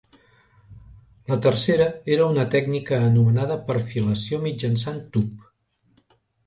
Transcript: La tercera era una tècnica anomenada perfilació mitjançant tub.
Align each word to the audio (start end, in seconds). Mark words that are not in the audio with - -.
La 1.31 1.37
tercera 1.47 1.87
era 2.17 2.31
una 2.37 2.47
tècnica 2.57 3.01
anomenada 3.11 3.61
perfilació 3.69 4.45
mitjançant 4.49 5.03
tub. 5.17 6.15